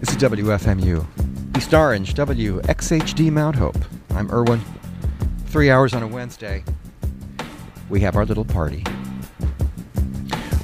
[0.00, 1.56] This is WFMU.
[1.56, 3.76] East Orange, WXHD Mount Hope.
[4.10, 4.60] I'm Irwin.
[5.46, 6.62] Three hours on a Wednesday.
[7.88, 8.84] We have our little party.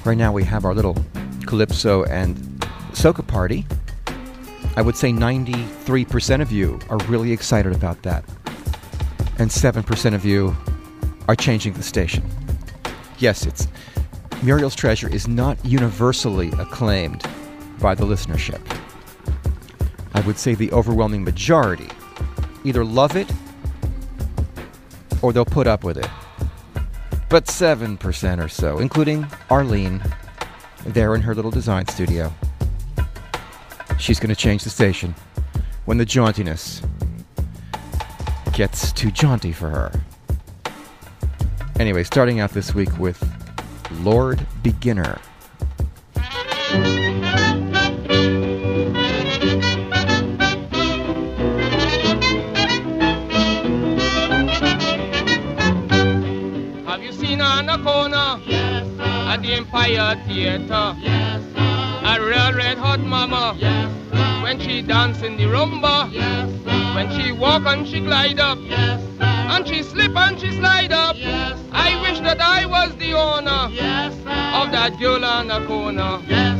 [0.04, 0.96] Right now we have our little
[1.46, 2.36] Calypso and
[2.92, 3.66] Soca party.
[4.76, 8.24] I would say 93% of you are really excited about that.
[9.40, 10.56] And 7% of you
[11.26, 12.22] are changing the station.
[13.18, 13.66] Yes, it's
[14.44, 17.24] Muriel's Treasure is not universally acclaimed
[17.80, 18.60] by the listenership.
[20.14, 21.88] I would say the overwhelming majority
[22.64, 23.30] either love it
[25.20, 26.08] or they'll put up with it.
[27.28, 30.02] But 7% or so, including Arlene,
[30.86, 32.32] there in her little design studio,
[33.98, 35.14] she's going to change the station
[35.84, 36.86] when the jauntiness
[38.52, 39.92] gets too jaunty for her.
[41.80, 43.20] Anyway, starting out this week with
[44.02, 45.18] Lord Beginner.
[60.34, 60.96] Theater.
[61.00, 62.00] Yes, sir.
[62.10, 63.54] A real red hot mama.
[63.56, 64.42] Yes, sir.
[64.42, 66.12] When she dance in the rumba.
[66.12, 66.94] Yes, sir.
[66.96, 68.58] When she walk and she glide up.
[68.62, 69.24] Yes, sir.
[69.24, 71.14] And she slip and she slide up.
[71.16, 71.68] Yes, sir.
[71.72, 74.30] I wish that I was the owner Yes, sir.
[74.60, 76.20] of that girl on the corner.
[76.26, 76.53] Yes,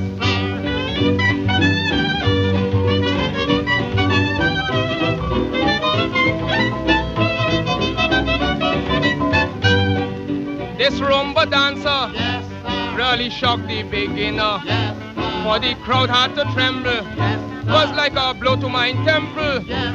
[13.16, 14.60] really shocked the beginner.
[14.64, 14.96] Yes.
[15.44, 16.90] For the crowd had to tremble.
[17.16, 19.62] Yes, Was like a blow to my temple.
[19.62, 19.94] Yes.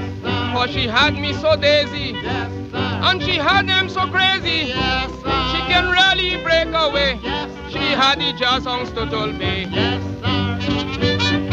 [0.53, 2.13] For she had me so daisy.
[2.23, 2.49] Yes.
[2.73, 4.67] And she had them so crazy.
[4.67, 5.11] Yes.
[5.51, 7.19] She can really break away.
[7.21, 9.67] Yes, She had the jazz songs to Tolbe.
[9.69, 11.49] Yes, sir.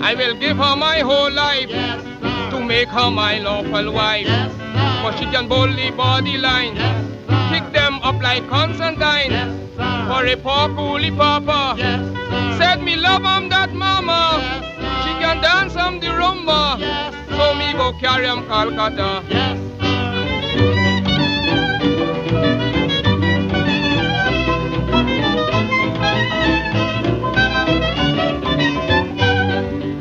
[0.00, 2.02] I will give her my whole life Yes,
[2.72, 4.26] make her my lawful wife.
[4.26, 4.52] Yes.
[5.02, 9.30] For she can boldly body line, Yes, kick them up like Constantine.
[9.36, 9.52] Yes.
[10.08, 12.02] For a poor coolie papa, Yes,
[12.58, 14.20] said me love am that mama.
[14.40, 15.04] Yes.
[15.04, 19.10] She can dance am the rumba, Yes, so me go carry am Calcutta.
[19.28, 19.58] Yes.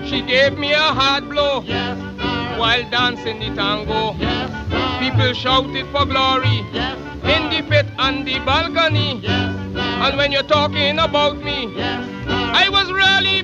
[0.09, 2.10] She gave me a hard blow Yes.
[2.61, 4.13] While dancing the tango.
[4.19, 4.49] Yes.
[5.01, 6.95] People shouted for glory Yes,
[7.33, 9.19] in the pit and the balcony.
[9.23, 9.55] Yes.
[10.03, 11.59] And when you're talking about me.
[12.63, 13.41] I was really.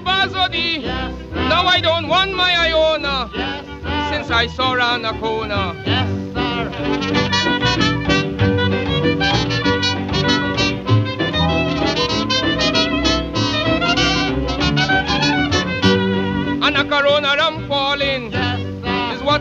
[0.83, 1.13] Yes.
[1.33, 4.09] Now I don't want my Iona Yes, sir.
[4.11, 5.66] since I saw her on the corner.
[5.85, 7.67] Yes, sir.
[16.66, 17.97] And a corona Yes,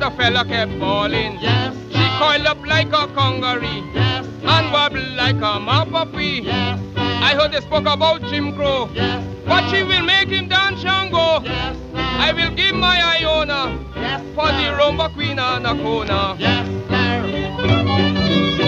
[0.03, 1.39] is fella kept bawling.
[1.41, 4.49] Yes, She coiled up like a congaree Yes, sir.
[4.49, 6.45] and wobbled like a mapapi.
[6.45, 7.01] Yes, sir.
[7.29, 11.43] I heard they spoke about Jim Crow, Yes, but she will make him dance Shango.
[11.43, 12.01] Yes, sir.
[12.27, 16.37] I will give my Iona Yes, for the rumba queen on the corner.
[16.39, 18.63] Yes, sir.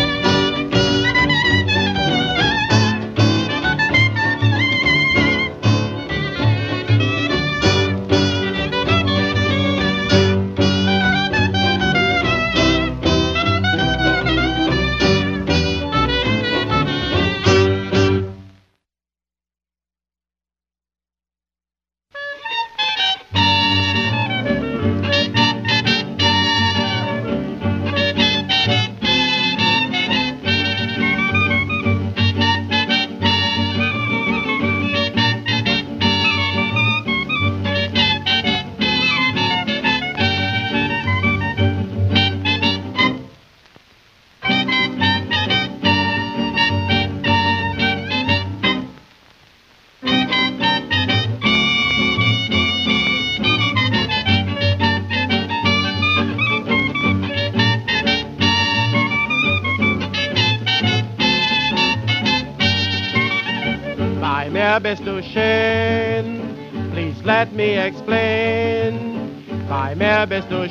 [64.97, 66.41] Shane,
[66.93, 69.45] please let me explain.
[69.69, 70.27] By mere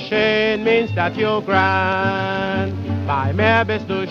[0.10, 2.74] Shane means that you're grand.
[3.06, 3.64] By mere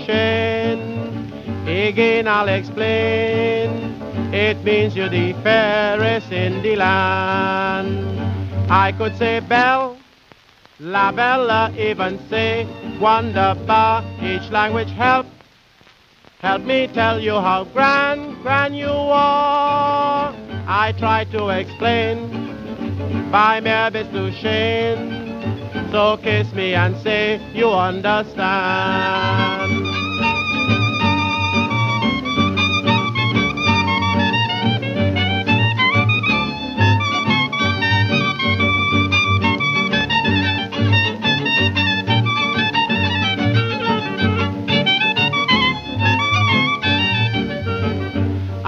[0.06, 1.32] Shane,
[1.66, 4.00] again I'll explain.
[4.32, 8.70] It means you're the fairest in the land.
[8.70, 9.98] I could say belle,
[10.78, 12.64] la bella, even say
[13.00, 14.04] wonderbar.
[14.22, 15.25] Each language help
[16.46, 20.32] Help me tell you how grand, grand you are.
[20.68, 22.30] I try to explain
[23.32, 24.06] by Mavis
[24.36, 25.90] shame.
[25.90, 29.65] So kiss me and say you understand.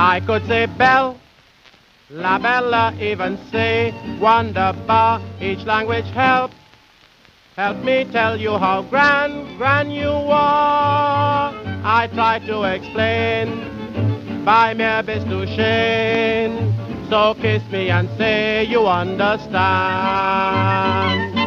[0.01, 1.19] I could say bell,
[2.09, 5.21] la bella, even say wonderbar.
[5.41, 6.53] Each language help.
[7.57, 11.53] Help me tell you how grand, grand you are.
[11.83, 15.03] I try to explain by mere
[15.57, 16.73] shame
[17.11, 21.38] So kiss me and say you understand.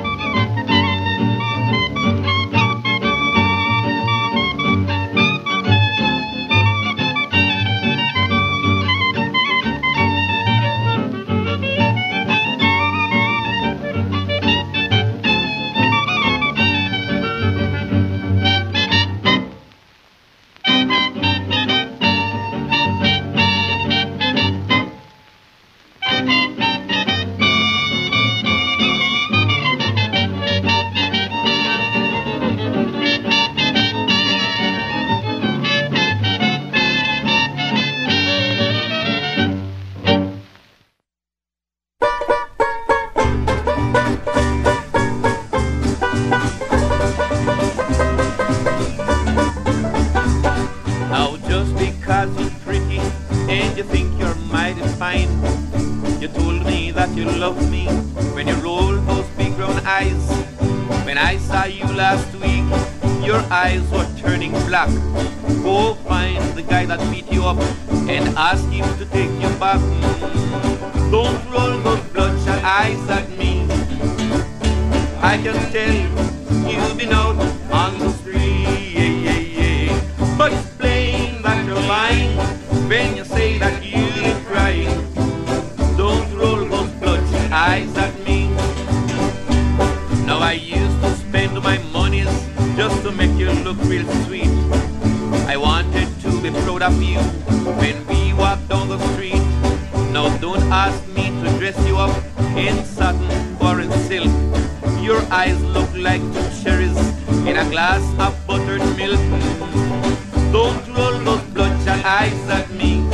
[112.12, 113.08] eyes at me.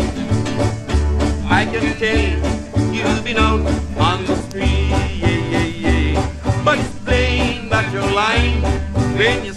[1.60, 3.62] I can tell you've been out
[4.10, 4.90] on the street,
[5.22, 6.64] yeah, yeah, yeah.
[6.66, 8.64] But it's plain that you're lying
[9.20, 9.54] when you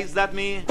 [0.00, 0.64] eyes that me.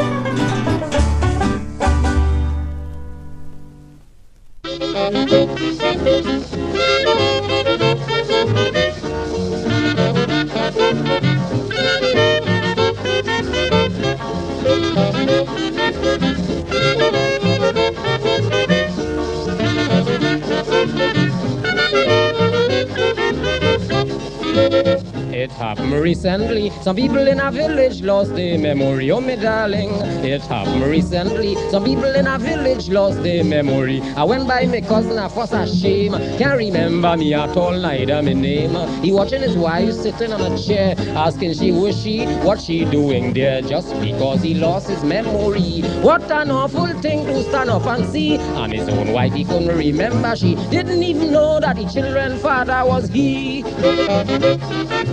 [25.39, 26.69] It happened recently.
[26.81, 29.09] Some people in our village lost their memory.
[29.09, 29.91] Oh, me darling.
[30.21, 31.55] It happened recently.
[31.71, 34.01] Some people in our village lost their memory.
[34.17, 35.79] I went by my cousin, I fuss ashamed.
[35.79, 36.37] shame.
[36.37, 38.75] Can't remember me at all, neither my name.
[39.01, 43.31] He watching his wife sitting on a chair, asking she is she, what she doing
[43.31, 45.83] there, just because he lost his memory.
[46.01, 48.35] What an awful thing to stand up and see.
[48.35, 50.35] And his own wife he couldn't remember.
[50.35, 53.63] She didn't even know that the children's father was he.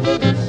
[0.07, 0.46] Thank you.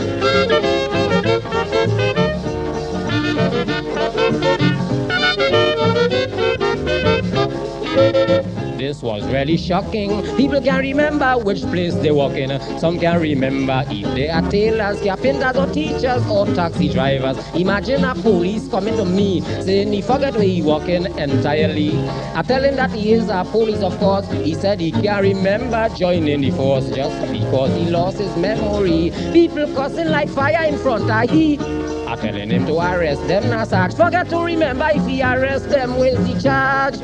[8.88, 10.24] This was really shocking.
[10.38, 12.58] People can remember which place they walk in.
[12.79, 17.38] Some can't remember if they are tailors, carpenters, or teachers, or taxi drivers.
[17.53, 22.00] Imagine a police coming to me saying he forget where he walk in entirely.
[22.34, 24.25] I tell him that he is a police, of course.
[24.32, 29.12] He said he can't remember joining the force just because he lost his memory.
[29.34, 31.76] People cussing like fire in front of he.
[32.21, 33.93] Telling him to arrest them, not search.
[33.93, 36.97] Forget to remember if he arrest them, will the charge?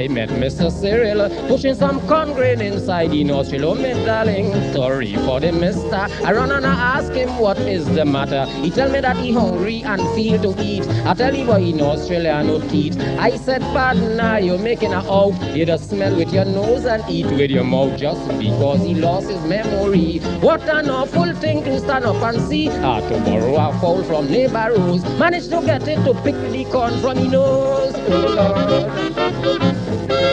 [0.00, 0.72] I met Mr.
[0.72, 3.66] Cyril pushing some corn grain inside the nostril.
[3.66, 6.06] Oh, my darling, sorry for the mister.
[6.24, 8.46] I run and I ask him what is the matter.
[8.62, 10.88] He tell me that he hungry and feel to eat.
[11.04, 12.98] I tell him boy in Australia no teeth.
[13.18, 15.38] I said, pardon now, you're making a out.
[15.54, 19.28] You just smell with your nose and eat with your mouth just because he lost
[19.28, 20.20] his memory.
[20.40, 22.70] What an awful thing to stand up and see.
[22.70, 25.04] Ah, to borrow a fowl from neighbor Rose.
[25.18, 27.92] Managed to get it to pick the corn from his nose.
[28.08, 28.96] Oh,
[29.44, 29.69] Lord.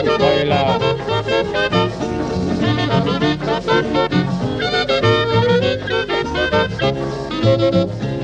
[0.04, 0.78] Spoiler.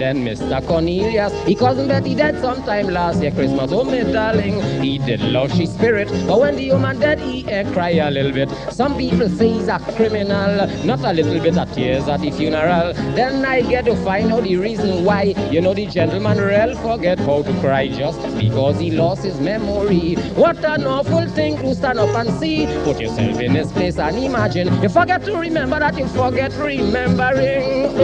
[0.05, 0.63] Then Mr.
[0.67, 3.73] Cornelius, he cousin Betty dead sometime last year Christmas.
[3.73, 6.09] Oh, my darling, he did love she spirit.
[6.27, 8.51] But when the woman dead, he eh, cry a little bit.
[8.71, 12.93] Some people say he's a criminal, not a little bit of tears at the funeral.
[13.17, 15.33] Then I get to find out the reason why.
[15.51, 20.17] You know, the gentleman real forget how to cry just because he lost his memory.
[20.35, 22.67] What an awful thing to stand up and see.
[22.85, 24.69] Put yourself in his place and imagine.
[24.83, 27.95] You forget to remember that you forget remembering.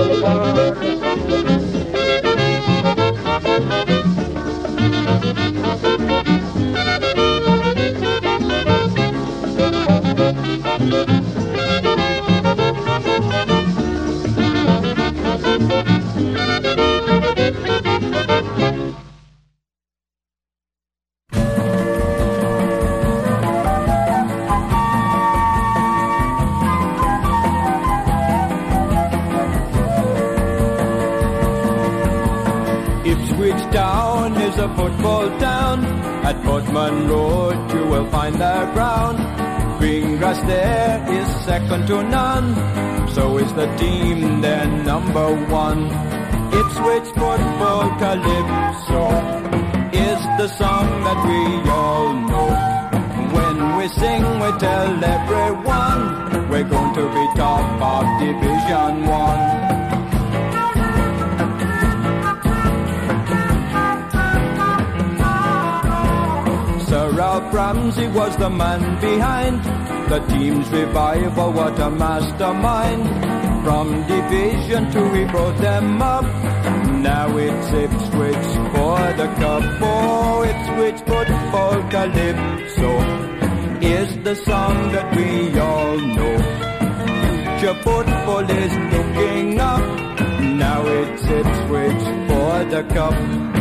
[3.60, 4.00] Ipswich
[41.90, 42.48] to none.
[43.14, 45.28] So is the team their number
[45.62, 45.80] one.
[46.60, 49.04] Ipswich Football Calypso
[50.08, 51.40] is the song that we
[51.78, 52.50] all know.
[53.36, 56.00] When we sing we tell everyone
[56.50, 59.10] we're going to be top of Division 1.
[66.88, 71.52] Sir Ralph Ramsey was the man behind the team's revival.
[71.52, 73.04] What a mastermind!
[73.64, 76.24] From Division Two, he brought them up.
[77.08, 79.62] Now it's Ipswich for the cup.
[79.80, 82.92] Oh, it's Ipswich football calypso
[83.80, 86.36] is the song that we all know.
[87.60, 89.84] Future football is looking up.
[90.64, 93.59] Now it's Ipswich for the cup.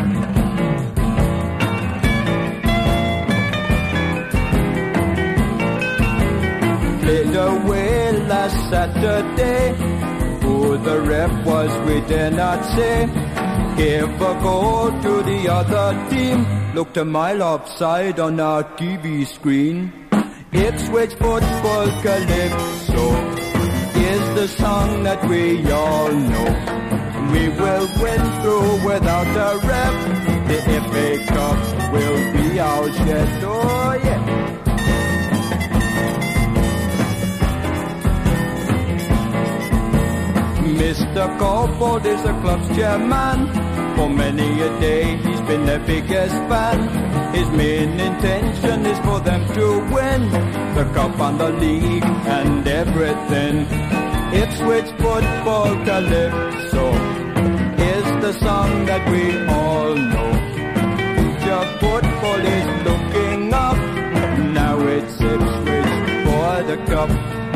[9.37, 9.75] Saturday.
[10.41, 13.05] Who the ref was, we dare not say.
[13.77, 16.45] Gave a goal to the other team.
[16.73, 19.93] Looked a mile offside on our TV screen.
[20.51, 23.05] Ipswich Football Calypso
[23.95, 26.49] is the song that we all know.
[27.31, 29.95] We will win through without a ref.
[30.47, 30.59] The
[30.89, 33.43] FA Cup will be our shed.
[33.43, 34.68] Oh yeah.
[40.89, 41.25] Mr.
[41.37, 43.37] Corporal is the club's chairman.
[43.95, 46.79] For many a day he's been their biggest fan.
[47.31, 50.21] His main intention is for them to win
[50.73, 52.03] the cup and the league
[52.37, 53.55] and everything.
[54.41, 56.85] Ipswich football calypso
[57.93, 59.25] is the song that we
[59.57, 60.31] all know.
[61.49, 63.77] Your football is looking up.
[64.59, 65.93] Now it's Ipswich
[66.25, 67.48] for the cup.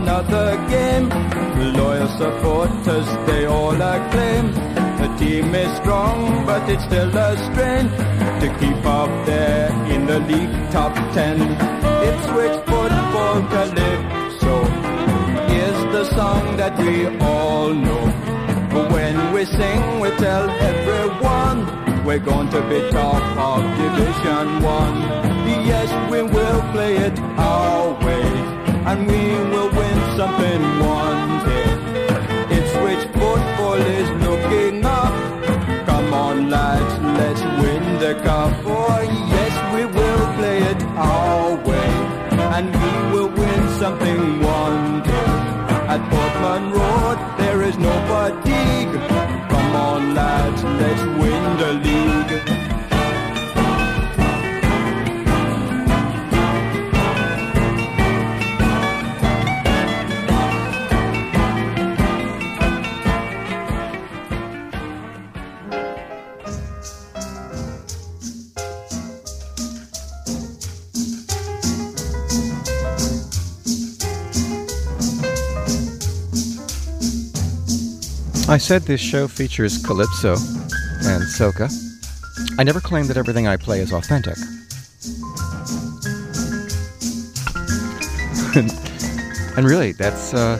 [0.00, 1.08] Another game.
[1.76, 4.52] Loyal supporters, they all acclaim.
[5.00, 7.88] The team is strong, but it's still a strain
[8.40, 11.36] to keep up there in the league top ten.
[12.08, 14.56] Ipswich football calypso
[15.64, 18.04] is the song that we all know.
[18.94, 21.58] When we sing, we tell everyone
[22.04, 24.96] we're going to be top of Division One.
[25.66, 28.22] Yes, we will play it our way,
[28.88, 30.99] and we will win something one
[78.60, 81.72] said this show features calypso and soca.
[82.58, 84.36] I never claim that everything I play is authentic.
[89.56, 90.58] and really, that's uh,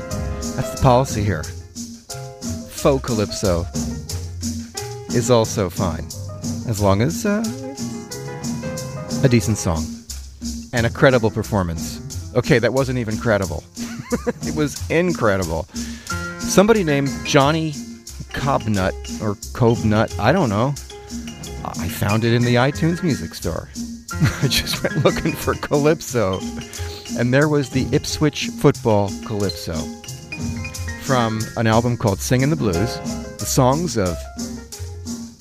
[0.57, 1.43] that's the policy here.
[2.71, 3.67] Faux calypso
[5.15, 6.07] is also fine,
[6.67, 7.45] as long as uh,
[9.23, 9.85] a decent song
[10.73, 12.01] and a credible performance.
[12.35, 13.63] Okay, that wasn't even credible.
[14.43, 15.65] it was incredible.
[16.39, 17.75] Somebody named Johnny
[18.41, 20.69] Cobnut or Covenut, I don't know.
[21.63, 23.69] I found it in the iTunes music store.
[24.43, 26.41] I just went looking for Calypso,
[27.19, 29.75] and there was the Ipswich Football Calypso
[31.03, 32.97] from an album called Singin' the Blues,
[33.37, 34.17] the songs of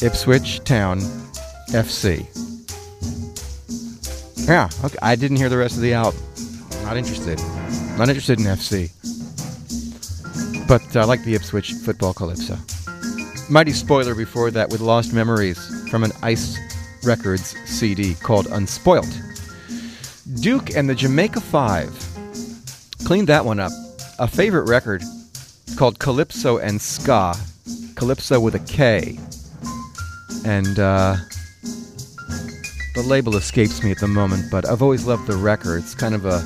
[0.04, 1.00] Ipswich Town
[1.70, 2.26] FC.
[4.46, 4.98] Yeah, okay.
[5.02, 6.22] I didn't hear the rest of the album.
[6.84, 7.40] Not interested.
[7.98, 8.92] Not interested in FC.
[10.68, 12.58] But I like the Ipswich Football Calypso.
[13.52, 15.58] Mighty spoiler before that with Lost Memories
[15.90, 16.56] from an Ice
[17.04, 19.10] Records CD called Unspoilt.
[20.40, 21.90] Duke and the Jamaica Five
[23.06, 23.72] cleaned that one up.
[24.20, 25.02] A favorite record
[25.78, 27.34] called Calypso and Ska.
[27.96, 29.18] Calypso with a K.
[30.46, 31.16] And uh,
[32.94, 35.82] the label escapes me at the moment, but I've always loved the record.
[35.82, 36.42] It's kind of a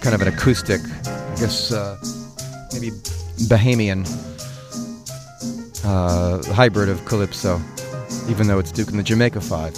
[0.00, 1.98] kind of an acoustic, I guess uh,
[2.72, 2.90] maybe
[3.50, 4.06] Bahamian
[5.86, 7.60] uh, hybrid of Calypso,
[8.28, 9.74] even though it's Duke and the Jamaica Five.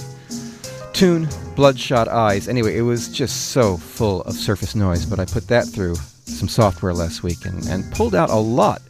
[0.93, 2.49] Tune, Bloodshot Eyes.
[2.49, 5.95] Anyway, it was just so full of surface noise, but I put that through
[6.25, 8.83] some software last week and, and pulled out a lot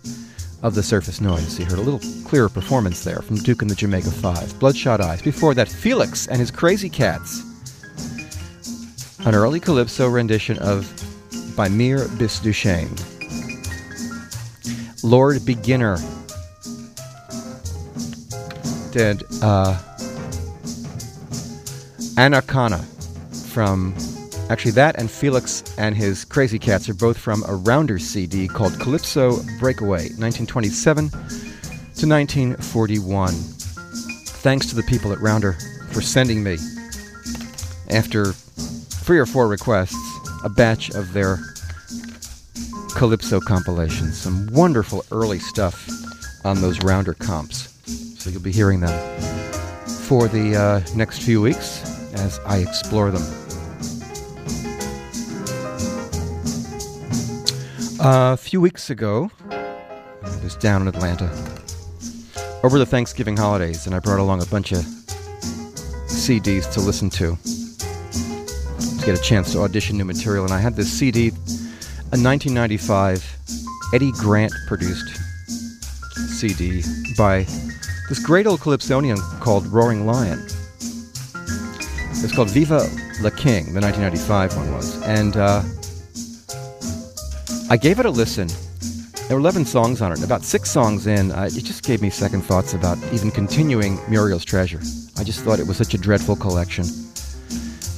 [0.62, 1.58] of the surface noise.
[1.58, 4.58] You heard a little clearer performance there from Duke and the Jamaica Five.
[4.58, 5.20] Bloodshot Eyes.
[5.20, 7.44] Before that, Felix and his Crazy Cats.
[9.26, 10.88] An early Calypso rendition of
[11.56, 12.94] By Mir Bis Duchesne.
[15.02, 15.98] Lord Beginner
[18.98, 19.78] did uh,
[22.16, 22.84] Anacana
[23.52, 23.94] from
[24.50, 28.76] actually that and Felix and his Crazy Cats are both from a Rounder CD called
[28.80, 33.28] Calypso Breakaway, 1927 to 1941.
[33.30, 35.52] Thanks to the people at Rounder
[35.92, 36.56] for sending me,
[37.90, 39.94] after three or four requests,
[40.42, 41.38] a batch of their
[42.96, 44.18] Calypso compilations.
[44.18, 45.88] Some wonderful early stuff
[46.44, 47.77] on those Rounder comps.
[48.18, 49.20] So you'll be hearing them
[50.06, 51.82] for the uh, next few weeks
[52.14, 53.22] as I explore them.
[58.00, 61.30] a few weeks ago, I was down in Atlanta
[62.62, 64.78] over the Thanksgiving holidays, and I brought along a bunch of
[66.06, 70.44] CDs to listen to to get a chance to audition new material.
[70.44, 73.36] And I had this CD, a 1995
[73.94, 75.16] Eddie Grant produced
[76.36, 76.82] CD
[77.16, 77.46] by
[78.08, 80.42] this great old Calypsonian called Roaring Lion.
[82.20, 82.88] It's called Viva
[83.20, 85.00] La King, the 1995 one was.
[85.02, 85.62] And uh,
[87.70, 88.48] I gave it a listen.
[89.28, 90.24] There were 11 songs on it.
[90.24, 94.44] About six songs in, uh, it just gave me second thoughts about even continuing Muriel's
[94.44, 94.80] Treasure.
[95.18, 96.86] I just thought it was such a dreadful collection.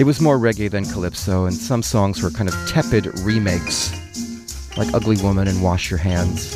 [0.01, 3.93] It was more reggae than calypso, and some songs were kind of tepid remakes,
[4.77, 6.51] like Ugly Woman and Wash Your Hands.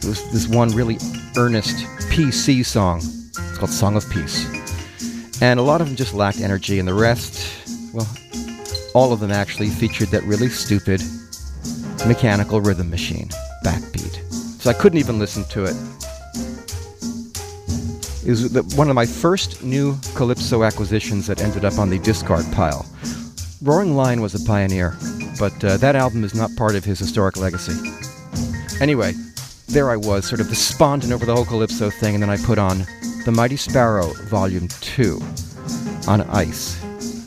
[0.00, 0.98] There was this one really
[1.36, 2.98] earnest PC song.
[2.98, 4.46] It's called Song of Peace.
[5.42, 7.44] And a lot of them just lacked energy, and the rest,
[7.92, 8.08] well,
[8.94, 11.02] all of them actually featured that really stupid
[12.06, 13.30] mechanical rhythm machine,
[13.64, 14.14] backbeat.
[14.62, 15.74] So I couldn't even listen to it.
[18.24, 22.46] It was one of my first new Calypso acquisitions that ended up on the discard
[22.52, 22.86] pile.
[23.60, 24.96] Roaring Lion was a pioneer,
[25.40, 27.74] but uh, that album is not part of his historic legacy.
[28.80, 29.14] Anyway,
[29.68, 32.58] there I was, sort of despondent over the whole Calypso thing, and then I put
[32.58, 32.86] on
[33.24, 35.20] The Mighty Sparrow Volume 2
[36.06, 36.82] on Ice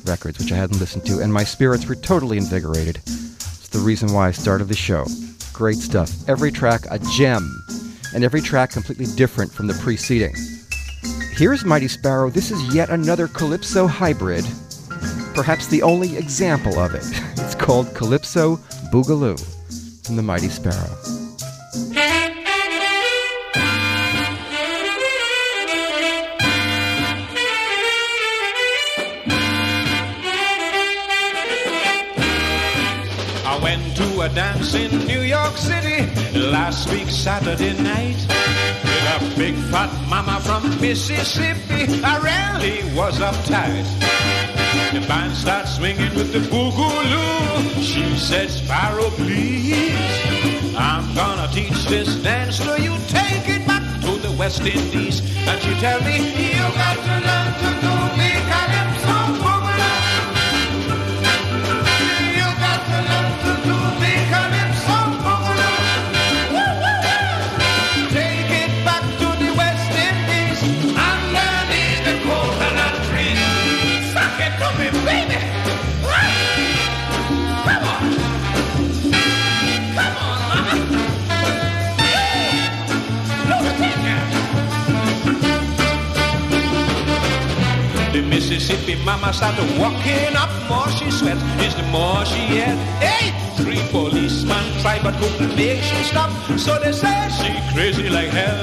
[0.05, 2.97] Records, which I hadn't listened to, and my spirits were totally invigorated.
[3.05, 5.05] It's the reason why I started the show.
[5.53, 6.11] Great stuff.
[6.29, 7.63] Every track a gem,
[8.13, 10.35] and every track completely different from the preceding.
[11.33, 12.29] Here's Mighty Sparrow.
[12.29, 14.45] This is yet another Calypso hybrid,
[15.35, 17.03] perhaps the only example of it.
[17.47, 18.57] It's called Calypso
[18.91, 19.39] Boogaloo
[20.05, 21.16] from the Mighty Sparrow.
[34.57, 38.17] In New York City last week Saturday night
[38.83, 42.01] with a big fat mama from Mississippi.
[42.03, 43.85] I really was uptight.
[44.93, 47.83] The band starts swinging with the boogaloo.
[47.83, 50.75] She said, Sparrow, please.
[50.75, 52.97] I'm gonna teach this dance to you.
[53.09, 55.21] Take it back to the West Indies.
[55.47, 57.36] And she tell me, you got to learn
[95.57, 96.31] make she stop.
[96.57, 98.59] So they say she crazy like hell.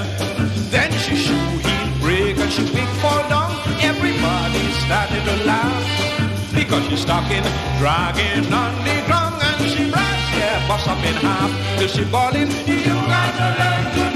[0.70, 3.50] Then she shoe heel break and she big fall down.
[3.90, 5.84] Everybody started to laugh
[6.54, 7.44] because she's talking,
[7.80, 12.50] dragging on the ground and she rush, yeah, bust up in half till she bawling.
[12.70, 14.13] You got to learn to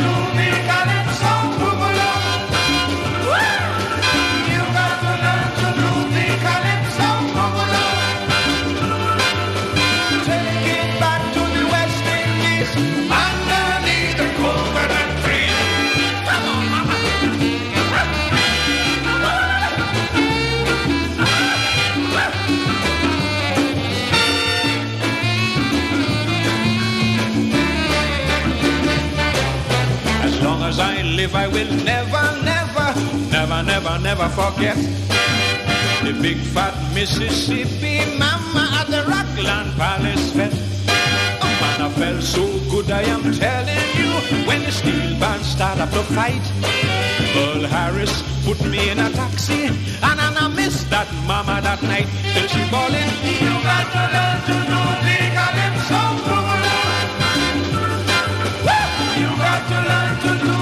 [31.19, 32.89] live, I will never, never,
[33.35, 34.77] never, never, never forget
[36.05, 40.63] the big fat Mississippi mama at the Rockland Palace Fest.
[41.61, 44.11] Man, I felt so good, I am telling you,
[44.47, 46.45] when the steel band started up to fight.
[47.35, 48.15] Earl Harris
[48.47, 52.09] put me in a taxi, and, and I missed that mama that night.
[52.33, 53.11] Till she bawling,
[53.43, 56.03] you got to learn to do the calypso.
[59.19, 60.58] You got to learn to do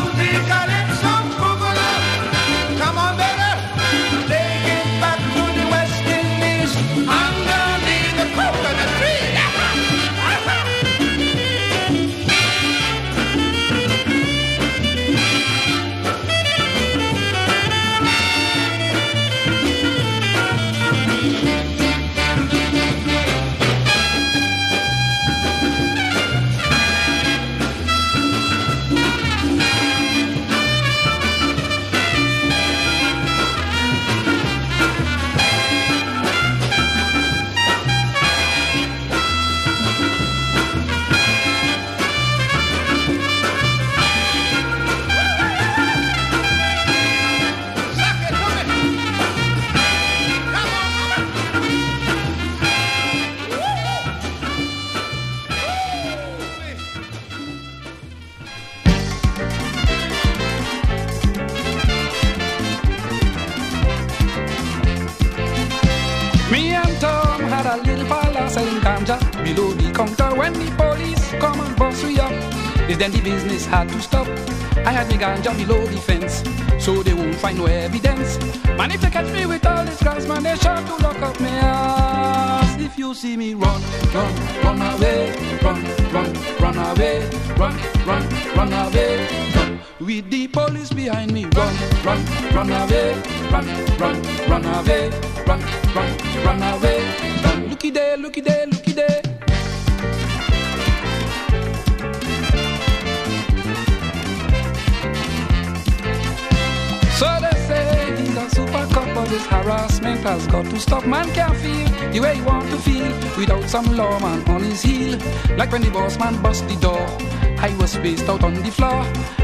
[117.66, 119.02] I was spaced out on the floor.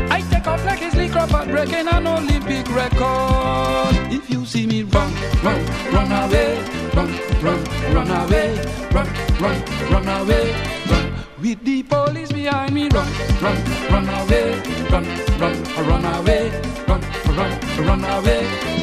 [0.09, 3.97] I take off like his leak Crawford breaking an Olympic record.
[4.15, 5.61] If you see me run, run,
[5.93, 6.55] run away,
[6.95, 7.11] run,
[7.43, 7.61] run,
[7.93, 8.55] run away,
[8.93, 9.09] run,
[9.43, 9.59] run,
[9.91, 10.55] run away,
[10.89, 11.15] run.
[11.41, 13.11] With the police behind me, run,
[13.43, 13.59] run,
[13.91, 14.55] run away,
[14.89, 15.05] run,
[15.41, 15.57] run,
[15.89, 16.43] run away,
[16.87, 17.03] run,
[17.37, 18.82] run, run away.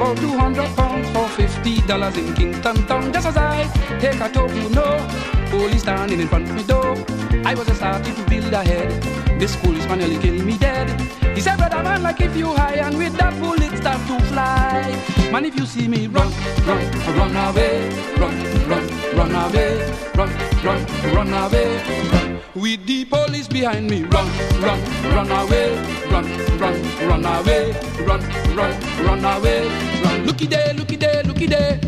[0.00, 3.12] About 200 pounds for 50 dollars in Kingston town.
[3.12, 3.68] Just as I
[4.00, 4.96] take a talk, you know,
[5.50, 6.96] police standing in front of me door.
[7.44, 8.90] I was just starting to build ahead.
[9.38, 10.88] This policeman nearly killed me dead.
[11.34, 14.88] He said, brother man, like if you high and with that bullet start to fly.
[15.30, 16.32] Man, if you see me run,
[16.66, 16.82] run,
[17.18, 18.34] run away, run,
[18.70, 18.84] run,
[19.18, 19.70] run away,
[20.14, 20.30] run,
[20.64, 20.80] run,
[21.14, 21.76] run away,
[22.12, 22.19] run.
[22.52, 24.26] With the police behind me, run,
[24.60, 24.82] run,
[25.14, 25.70] run away,
[26.10, 26.26] run,
[26.58, 28.20] run, run away, run,
[28.56, 29.68] run, run away,
[30.02, 30.26] run.
[30.26, 31.78] Looky there, looky there, looky there.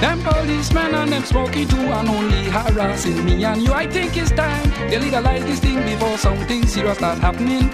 [0.00, 3.72] Them policemen and them smoky too and only harassing me and you.
[3.74, 7.70] I think it's time they legalize this thing before something serious start happening.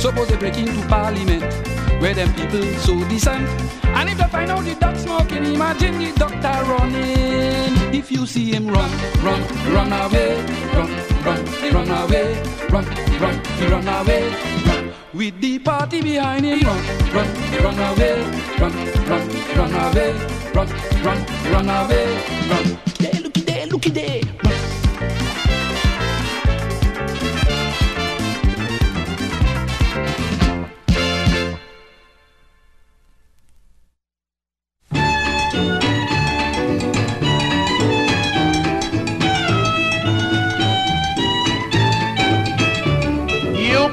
[0.00, 3.48] Suppose they break into parliament where them people so decent.
[3.84, 7.94] And if they find out the dog smoking, imagine the doctor running.
[7.94, 8.90] If you see him run,
[9.22, 9.42] run,
[9.74, 10.36] run away,
[10.74, 10.90] run,
[11.24, 12.84] run, run away, run,
[13.20, 13.36] run,
[13.70, 14.30] run away,
[14.66, 14.92] run.
[15.12, 17.28] With the party behind him, run, run,
[17.64, 18.22] run away,
[18.58, 18.72] run,
[19.08, 20.12] run, run away,
[20.54, 20.68] run,
[21.04, 22.06] run, run away,
[22.50, 22.78] run.
[22.98, 24.47] There, looky there, looky there.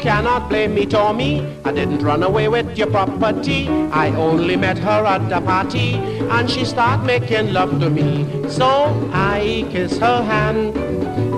[0.06, 1.42] Cannot blame me, Tommy.
[1.66, 3.68] I didn't run away with your property.
[3.92, 5.96] I only met her at a party,
[6.36, 8.28] and she start making love to me.
[8.48, 8.70] So
[9.12, 10.78] I kiss her hand,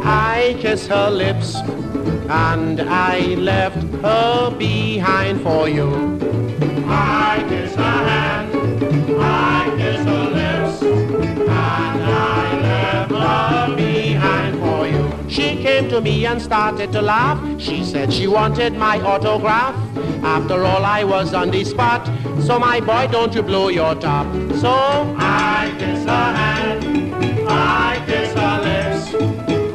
[0.06, 1.56] I kiss her lips,
[2.30, 3.20] and I
[3.52, 5.90] left her behind for you.
[6.90, 8.52] I kiss her hand,
[9.18, 9.47] I
[15.78, 17.40] came to me and started to laugh.
[17.62, 19.76] She said she wanted my autograph.
[20.24, 22.04] After all, I was on the spot.
[22.42, 24.26] So my boy, don't you blow your top.
[24.56, 24.74] So
[25.20, 26.84] I kiss her hand,
[27.48, 29.14] I kiss her lips,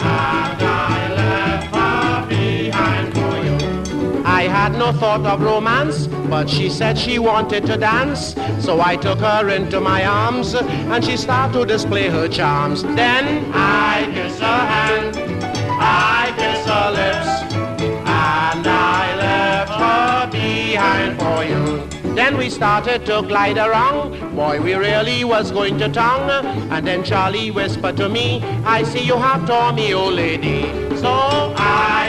[0.01, 4.25] I left her behind for you.
[4.25, 8.35] I had no thought of romance, but she said she wanted to dance.
[8.59, 12.83] So I took her into my arms, and she started to display her charms.
[12.83, 15.32] Then I kiss her hand,
[21.19, 21.87] for you.
[22.15, 24.35] Then we started to glide around.
[24.35, 26.31] Boy, we really was going to town.
[26.71, 30.63] And then Charlie whispered to me, I see you have Tommy, old lady.
[30.97, 31.11] So
[31.57, 32.02] I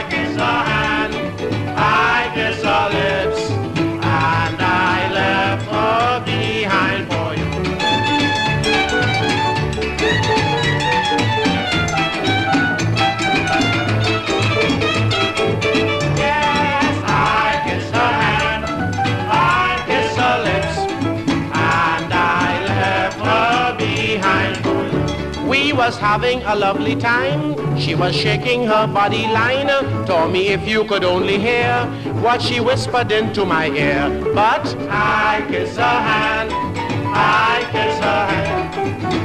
[25.74, 27.78] was having a lovely time.
[27.78, 29.68] She was shaking her body line.
[30.06, 31.84] Tommy, if you could only hear
[32.22, 34.08] what she whispered into my ear.
[34.34, 36.50] But I kiss her hand,
[37.14, 38.74] I kiss her hand,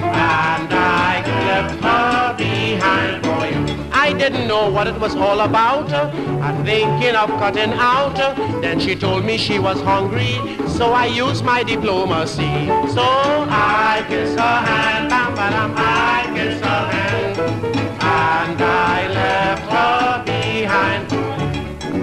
[0.04, 3.90] and I left her behind for you.
[3.92, 5.92] I didn't know what it was all about.
[5.94, 8.16] I'm thinking of cutting out.
[8.62, 12.68] Then she told me she was hungry, so I used my diplomacy.
[12.96, 13.06] So
[13.50, 16.19] I kiss her hand, bam, bam, and I.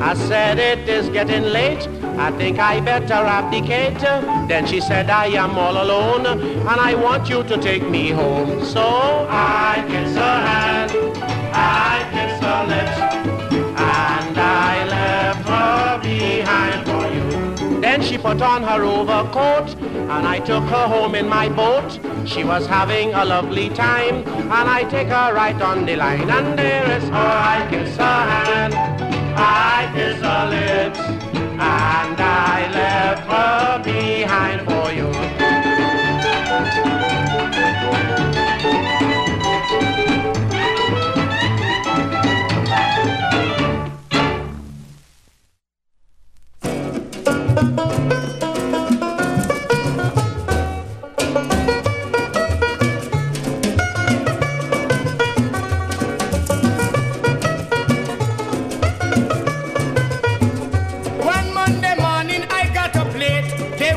[0.09, 1.89] I said it is getting late.
[2.17, 3.99] I think I better abdicate.
[4.49, 8.65] Then she said I am all alone and I want you to take me home.
[8.65, 10.93] So I kiss her hand,
[11.53, 11.96] I
[18.27, 21.99] put on her overcoat, and I took her home in my boat.
[22.27, 26.59] She was having a lovely time, and I take her right on the line, and
[26.59, 27.35] there is her.
[27.55, 35.07] I kiss her hand, I kiss her lips, and I left her behind for you.
[47.57, 47.65] There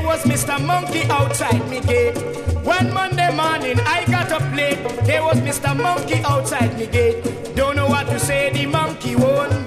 [0.01, 0.65] was Mr.
[0.65, 2.15] Monkey outside me gate.
[2.63, 4.77] One Monday morning I got up late.
[5.03, 5.75] There was Mr.
[5.75, 7.21] Monkey outside me gate.
[7.55, 9.58] Don't know what to say, the monkey won't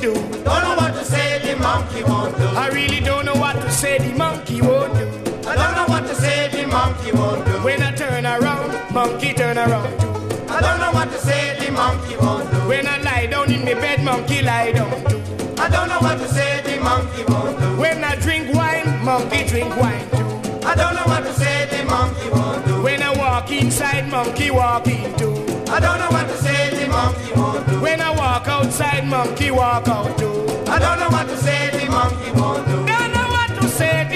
[2.03, 2.59] monkey won't do.
[2.59, 5.07] I really don't know what to say, the monkey won't do.
[5.49, 7.53] I don't know what to say, the monkey won't do.
[7.62, 10.09] When I turn around, monkey turn around too.
[10.49, 12.69] I don't know what to say, the monkey won't do.
[12.69, 15.21] When I lie down in my bed, monkey lie down too.
[15.59, 17.77] I don't know what to say, the monkey won't do.
[17.81, 20.67] When I drink wine, monkey drink wine too.
[20.67, 22.83] I don't know what to say, the monkey won't do.
[22.83, 25.33] When I walk inside, monkey walk in too.
[25.69, 27.81] I don't know what to say, the monkey won't do.
[27.81, 30.52] When I walk outside, monkey walk out too.
[30.74, 32.87] I don't know what to say, the monkey won't do.
[32.87, 34.08] Don't know what to say,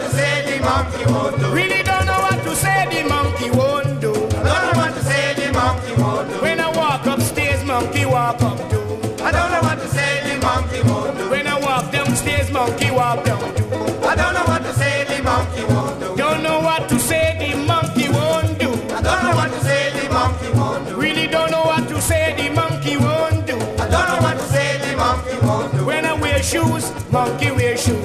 [0.00, 1.52] what to say, the monkey won't do.
[1.52, 4.12] Really don't know what to say, the monkey won't do.
[4.12, 6.40] I don't know what to say, the monkey won't do.
[6.40, 8.80] When I walk upstairs, monkey walk up too.
[9.22, 11.30] I don't know what to say, the monkey won't do.
[11.30, 13.66] When I walk downstairs, monkey walk down too.
[14.06, 16.16] I don't know what to say, the monkey won't do.
[16.16, 18.70] Don't know what to say, the monkey won't do.
[18.94, 20.96] I don't know what to say, the monkey won't do.
[20.96, 23.56] Really don't know what to say, the monkey won't do.
[23.82, 25.84] I don't know what to say, the monkey won't do.
[25.84, 27.99] When I wear shoes, monkey wear shoes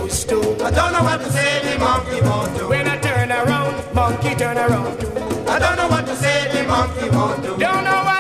[0.75, 2.67] don't know what to say, the monkey won't do.
[2.67, 5.07] When I turn around, monkey turn around too.
[5.47, 7.57] I don't know what to say, the monkey won't do.
[7.57, 8.14] Don't know what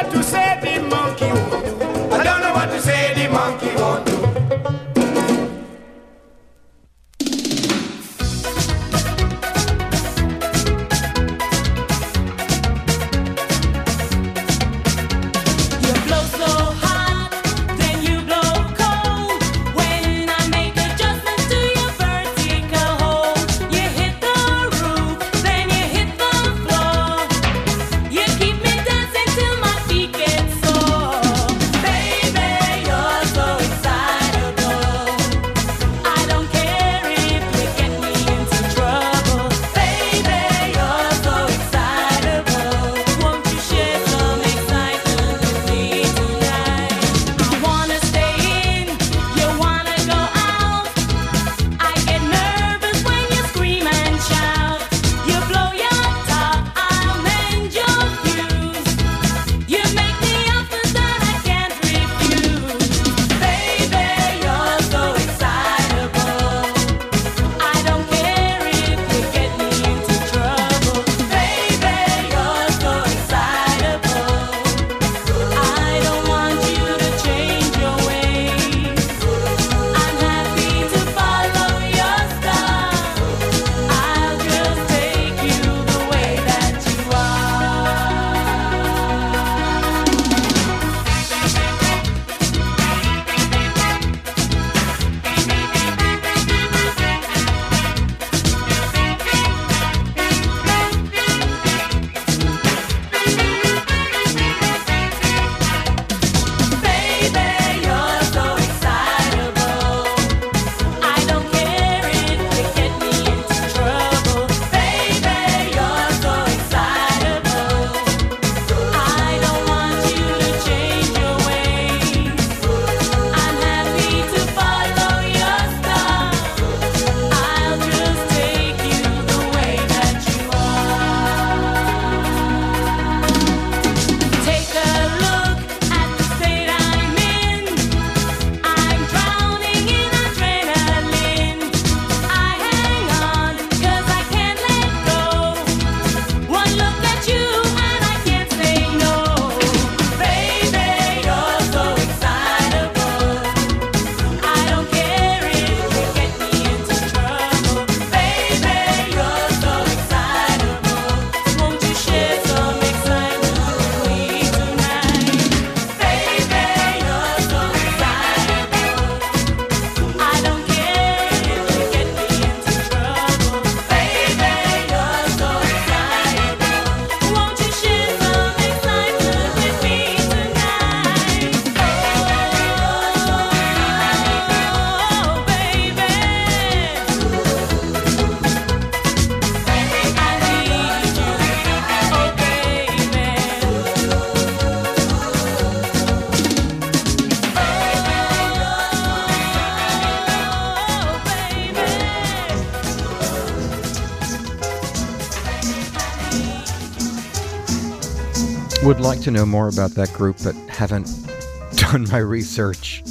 [209.25, 211.09] to know more about that group but haven't
[211.75, 213.03] done my research,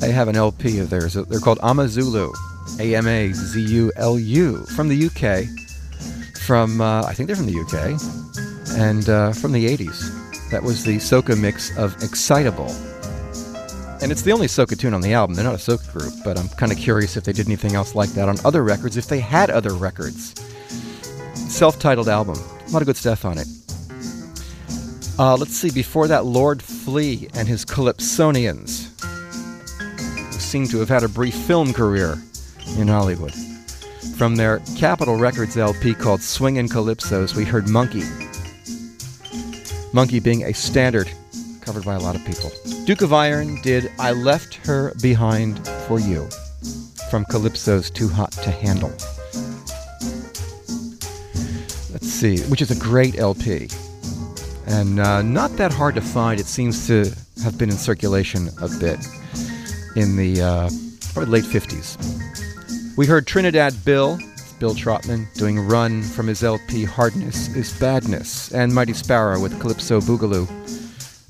[0.00, 1.12] I have an LP of theirs.
[1.12, 2.32] They're called Amazulu,
[2.80, 5.46] A M A Z U L U, from the UK.
[6.46, 10.50] From, uh, I think they're from the UK, and uh, from the 80s.
[10.50, 12.70] That was the soca mix of Excitable.
[14.02, 15.36] And it's the only soca tune on the album.
[15.36, 17.94] They're not a soca group, but I'm kind of curious if they did anything else
[17.94, 20.34] like that on other records, if they had other records.
[21.34, 22.38] Self titled album.
[22.66, 23.46] A lot of good stuff on it.
[25.18, 31.04] Uh, let's see, before that, Lord Flea and his Calypsonians, who seem to have had
[31.04, 32.16] a brief film career
[32.78, 33.34] in Hollywood.
[34.16, 38.04] From their Capitol Records LP called Swingin' Calypsos, we heard Monkey.
[39.92, 41.10] Monkey being a standard
[41.60, 42.50] covered by a lot of people.
[42.86, 46.26] Duke of Iron did I Left Her Behind for You
[47.10, 48.92] from Calypso's Too Hot to Handle.
[51.92, 53.68] Let's see, which is a great LP
[54.72, 56.40] and uh, not that hard to find.
[56.40, 57.04] It seems to
[57.44, 58.98] have been in circulation a bit
[59.96, 60.70] in the uh,
[61.12, 62.96] probably late 50s.
[62.96, 64.18] We heard Trinidad Bill,
[64.58, 70.00] Bill Trotman, doing Run from his LP Hardness is Badness, and Mighty Sparrow with Calypso
[70.00, 70.46] Boogaloo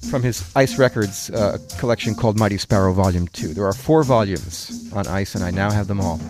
[0.09, 3.55] from his Ice Records uh, collection called Mighty Sparrow Volume 2.
[3.55, 6.21] There are four volumes on Ice, and I now have them all,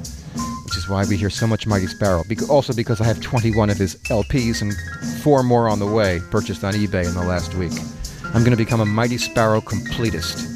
[0.92, 2.22] why we hear so much Mighty Sparrow.
[2.24, 4.74] Be- also because I have 21 of his LPs and
[5.22, 7.72] four more on the way, purchased on eBay in the last week.
[8.26, 10.48] I'm going to become a Mighty Sparrow completist.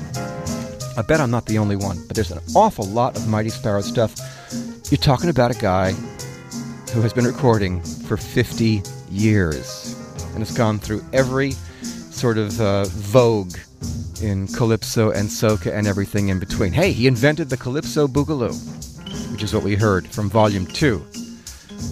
[0.99, 3.81] I bet I'm not the only one, but there's an awful lot of Mighty Sparrow
[3.81, 4.15] stuff.
[4.91, 5.93] You're talking about a guy
[6.93, 9.95] who has been recording for 50 years
[10.31, 13.57] and has gone through every sort of uh, vogue
[14.23, 16.73] in calypso and soca and everything in between.
[16.73, 18.55] Hey, he invented the calypso boogaloo,
[19.31, 21.05] which is what we heard from Volume 2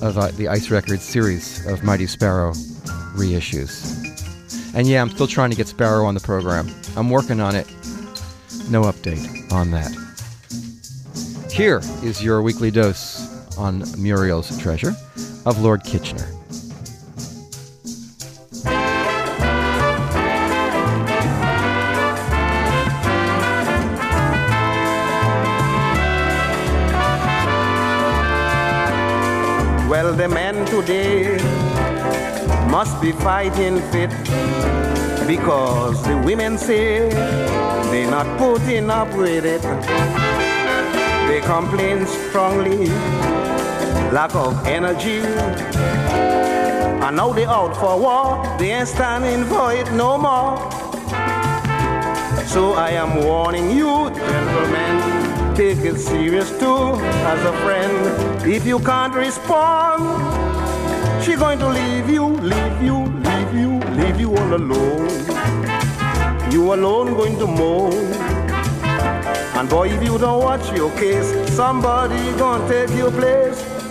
[0.02, 2.52] of uh, the Ice Records series of Mighty Sparrow
[3.14, 4.02] reissues.
[4.74, 6.68] And yeah, I'm still trying to get Sparrow on the program.
[6.96, 7.66] I'm working on it.
[8.68, 9.92] No update on that.
[11.52, 14.92] Here is your weekly dose on Muriel's Treasure
[15.46, 16.26] of Lord Kitchener.
[30.86, 31.36] Today
[32.70, 34.10] must be fighting fit
[35.26, 37.08] because the women say
[37.90, 39.62] they're not putting up with it.
[41.28, 42.88] They complain strongly,
[44.12, 45.20] lack of energy.
[47.04, 50.58] And now they out for war, they ain't standing for it no more.
[52.46, 56.96] So I am warning you, gentlemen, take it serious too
[57.32, 58.46] as a friend.
[58.46, 60.44] If you can't respond,
[61.22, 65.08] she going to leave you, leave you, leave you, leave you all alone.
[66.50, 67.92] You alone going to moan.
[69.56, 73.83] And boy, if you don't watch your case, somebody gonna take your place.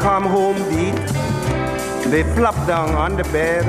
[0.00, 0.96] Come home beat,
[2.10, 3.64] they flop down on the bed.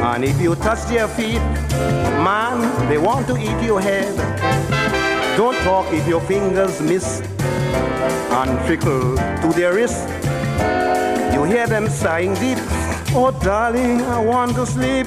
[0.00, 1.42] And if you touch their feet,
[2.24, 4.16] man, they want to eat your head.
[5.36, 10.08] Don't talk if your fingers miss and trickle to their wrist.
[11.34, 12.58] You hear them sighing deep.
[13.14, 15.06] Oh, darling, I want to sleep.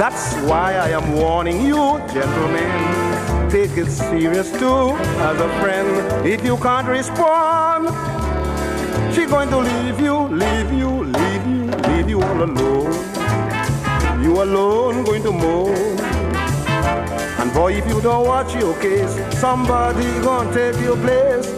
[0.00, 3.50] That's why I am warning you, gentlemen.
[3.50, 4.96] Take it serious too,
[5.28, 6.26] as a friend.
[6.26, 8.11] If you can't respond,
[9.14, 12.92] she going to leave you, leave you, leave you, leave you all alone.
[14.22, 15.74] You alone going to moan.
[17.40, 21.51] And boy, if you don't watch your case, somebody gonna take your place.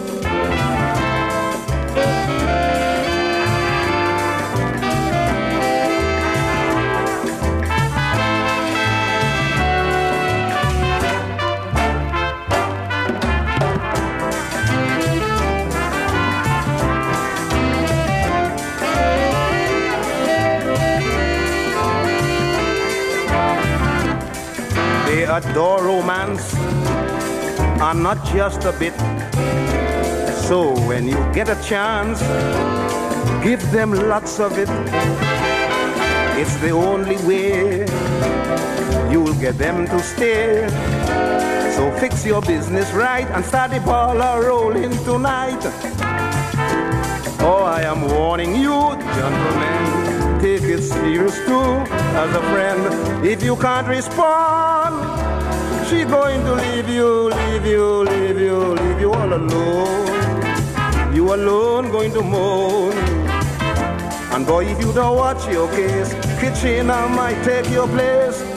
[25.35, 28.95] Adore romance and not just a bit.
[30.47, 32.21] So when you get a chance,
[33.43, 34.69] give them lots of it.
[36.39, 37.85] It's the only way
[39.11, 40.69] you'll get them to stay.
[41.75, 45.59] So fix your business right and start the ball rolling tonight.
[47.41, 48.79] Oh, I am warning you,
[49.17, 51.69] gentlemen, take it serious too
[52.23, 53.25] as a friend.
[53.25, 54.74] If you can't respond,
[55.89, 61.13] she's going to leave you, leave you, leave you, leave you all alone.
[61.13, 62.93] You alone going to moan.
[64.33, 68.54] And boy, if you don't watch your case, Kitchener might take your place.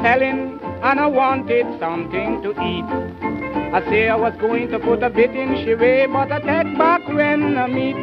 [0.00, 2.84] Old selling, and I wanted something to eat.
[3.72, 6.78] I say I was going to put a bit in she way, but I take
[6.78, 7.96] back when I meet.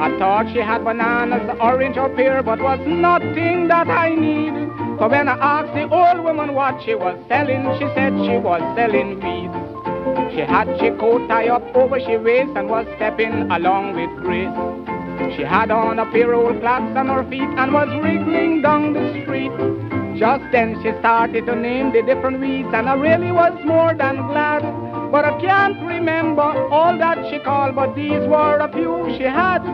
[0.00, 4.54] I thought she had bananas, orange or pear, but was nothing that I need.
[4.98, 8.62] So when I asked the old woman what she was selling, she said she was
[8.76, 10.34] selling weeds.
[10.34, 15.36] She had she coat tie up over she waist and was stepping along with grace.
[15.36, 19.22] She had on a pair of old on her feet and was wriggling down the
[19.22, 19.83] street.
[20.16, 24.16] Just then she started to name the different weeds and I really was more than
[24.28, 24.62] glad.
[25.10, 29.64] But I can't remember all that she called, but these were a few she had.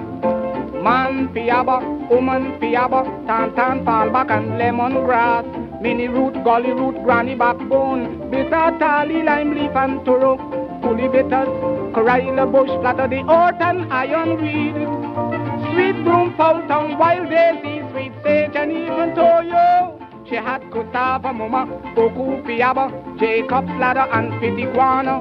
[0.83, 5.45] Man piaba, woman piaba, tantan fallback and lemongrass.
[5.83, 10.39] Mini root, gully root, granny backbone, bitter tally, lime leaf and turo.
[10.81, 11.49] Pulley bitters,
[11.95, 14.75] corilla bush, flatter the earth and iron reed.
[15.71, 20.00] Sweet broom, tongue, wild daisy, sweet sage and even toyo.
[20.31, 21.67] She had Gustava Mama,
[21.97, 25.21] Boku Piaba, Jacob Ladder and Pity Guana,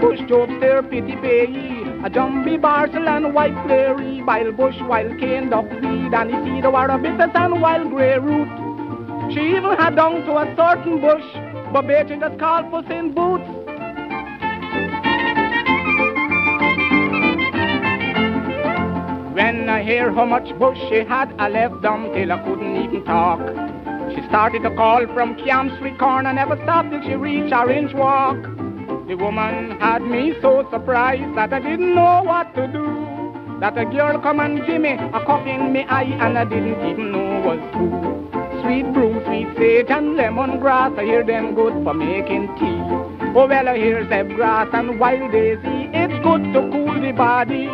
[0.00, 1.44] Bush, Job Stair, Pity Bay,
[2.04, 7.62] a Jumbie Barcel and White Clary, Wild Bush, Wild Cane, Duckweed, and Isido Arabitas and
[7.62, 8.48] Wild Grey Root.
[9.32, 11.22] She even had down to a certain bush,
[11.72, 13.44] but Beijing just called Puss in Boots.
[19.32, 23.04] When I hear how much bush she had, I left them till I couldn't even
[23.04, 23.63] talk.
[24.14, 28.40] She started to call from Camp Street corner, never stopped till she reached Orange Walk.
[29.08, 33.58] The woman had me so surprised that I didn't know what to do.
[33.60, 36.88] That a girl come and give me a cup in me eye and I didn't
[36.88, 38.24] even know was who.
[38.62, 42.80] Sweet broom, sweet sage and lemongrass, I hear them good for making tea.
[43.36, 47.66] Oh well, I hear zeb grass and wild daisy, it's good to cool the body.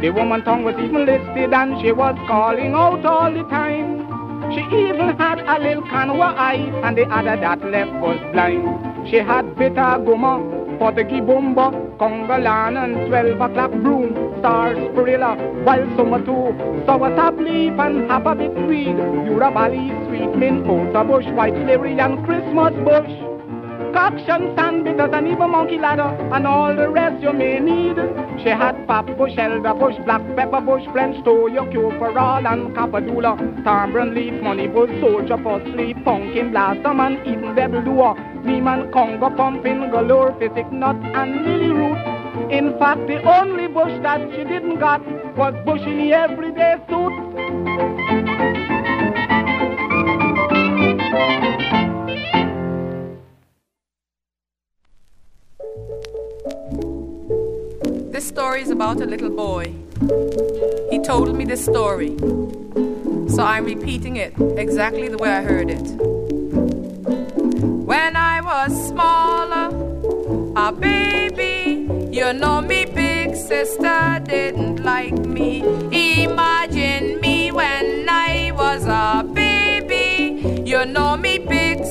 [0.00, 4.19] The woman tongue was even listed and she was calling out all the time.
[4.52, 9.08] She even had a little canwa eye and the other that left was blind.
[9.08, 10.42] She had bitter gumma,
[10.78, 16.50] Portuguese bumba, congalan and twelve o'clock broom, star spirilla, wild summer too,
[16.84, 18.96] sour sap leaf and half a bit weed,
[19.30, 23.29] Urabali, sweet mint, Ultra bush, white lily and Christmas bush.
[23.92, 27.96] Coction, sand bitters, and even monkey ladder, and all the rest you may need.
[28.42, 33.36] She had pap bush, bush, black pepper bush, French your cure for all, and capadula,
[33.64, 38.14] tambourine leaf, money bush, soldier for sleep, pumpkin blossom, and even devil doer,
[38.46, 41.98] and congo, pumpkin, galore, physic nut, and lily root.
[42.50, 45.00] In fact, the only bush that she didn't got
[45.36, 47.99] was bush in the everyday suit.
[58.50, 59.72] Story is about a little boy.
[60.90, 62.18] He told me this story,
[63.28, 65.86] so I'm repeating it exactly the way I heard it.
[67.90, 69.68] When I was smaller,
[70.56, 75.62] a baby, you know me big sister didn't like me.
[76.24, 81.16] Imagine me when I was a baby, you know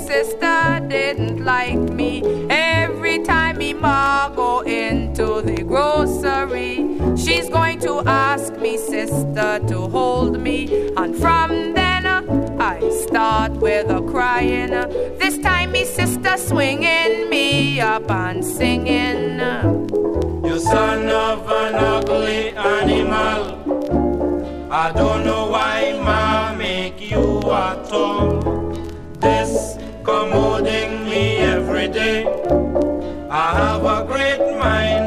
[0.09, 2.23] sister didn't like me.
[2.49, 6.73] Every time me ma go into the grocery,
[7.15, 10.57] she's going to ask me sister to hold me,
[10.97, 12.23] and from then uh,
[12.59, 14.71] I start with a crying.
[15.21, 19.37] This time me sister swinging me up and singing.
[20.47, 23.41] You son of an ugly animal.
[24.71, 28.58] I don't know why ma make you at all.
[30.09, 32.25] This commoding me every day.
[33.29, 34.98] I have a great mind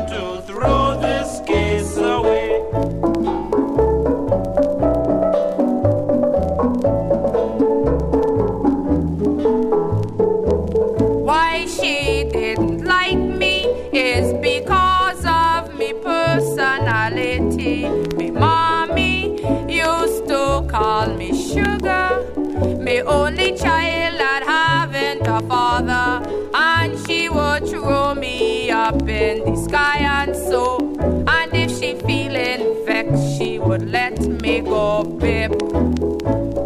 [34.65, 35.53] go bip.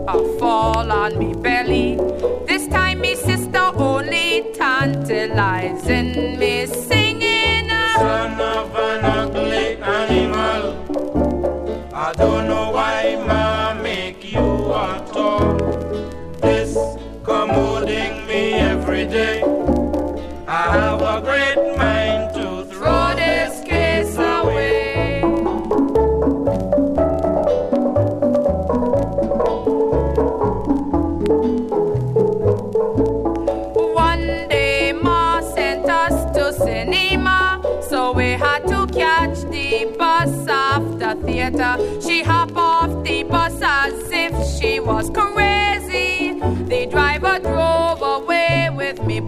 [0.09, 1.99] I fall on me belly.
[2.47, 6.56] This time me sister only tantalizing me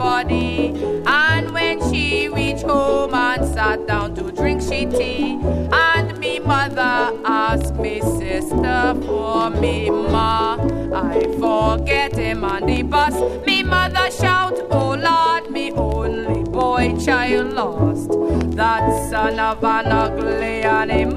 [0.01, 5.39] and when she reached home and sat down to drink she tea,
[5.73, 10.57] and me mother asked me sister for me ma.
[10.95, 13.15] I forget him on the bus.
[13.47, 18.11] Me mother shout, Oh Lord, me only boy child lost.
[18.57, 21.17] That son of an ugly animal.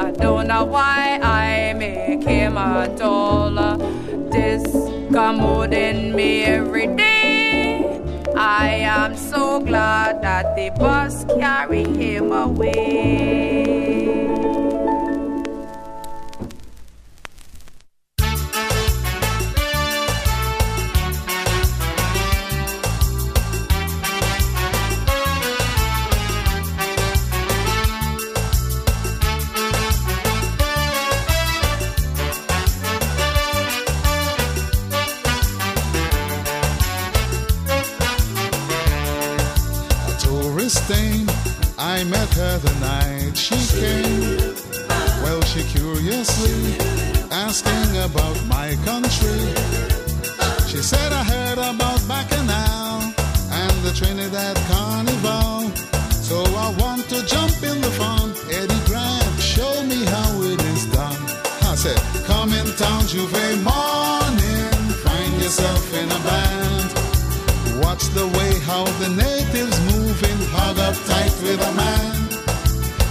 [0.00, 3.76] I don't know why I make him at all.
[4.30, 4.62] This
[5.12, 7.11] commoding me every day.
[8.62, 14.01] I am so glad that the bus carried him away.
[50.82, 53.14] Said, I heard about Bacchanal
[53.62, 55.70] and the Trinidad Carnival.
[56.10, 58.34] So I want to jump in the fun.
[58.50, 61.22] Eddie Grant, show me how it is done.
[61.70, 64.72] I said, come in town, Juve morning.
[65.06, 66.88] Find yourself in a band.
[67.84, 72.14] Watch the way how the natives move moving, hug up tight with a man.